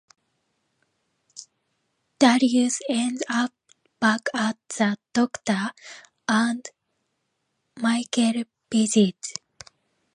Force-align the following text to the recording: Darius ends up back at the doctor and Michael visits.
Darius 2.17 2.79
ends 2.89 3.21
up 3.29 3.53
back 3.99 4.29
at 4.33 4.57
the 4.69 4.97
doctor 5.13 5.73
and 6.27 6.67
Michael 7.79 8.45
visits. 8.71 9.33